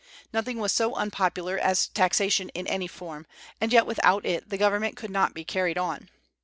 Nothing 0.33 0.57
was 0.57 0.71
so 0.73 0.95
unpopular 0.95 1.59
as 1.59 1.89
taxation 1.89 2.49
in 2.55 2.65
any 2.65 2.87
form, 2.87 3.27
and 3.61 3.71
yet 3.71 3.85
without 3.85 4.25
it 4.25 4.49
the 4.49 4.57
government 4.57 4.97
could 4.97 5.11
not 5.11 5.35
be 5.35 5.43
carried 5.45 5.77
on. 5.77 6.09